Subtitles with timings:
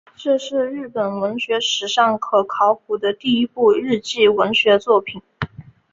[0.15, 5.21] 这是日本文学史上可考的第一部日记文学作品。